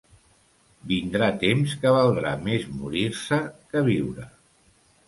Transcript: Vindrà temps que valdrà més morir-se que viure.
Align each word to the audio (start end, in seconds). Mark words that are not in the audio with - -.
Vindrà 0.91 1.27
temps 1.45 1.75
que 1.83 1.93
valdrà 1.99 2.33
més 2.49 2.67
morir-se 2.81 3.43
que 3.71 3.89
viure. 3.93 4.29